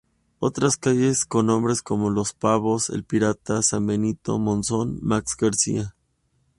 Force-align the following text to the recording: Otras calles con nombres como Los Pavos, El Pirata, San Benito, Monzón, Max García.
Otras 0.39 0.77
calles 0.77 1.25
con 1.27 1.45
nombres 1.45 1.83
como 1.83 2.09
Los 2.09 2.33
Pavos, 2.33 2.89
El 2.89 3.03
Pirata, 3.03 3.61
San 3.61 3.85
Benito, 3.85 4.39
Monzón, 4.39 4.97
Max 5.03 5.37
García. 5.37 5.93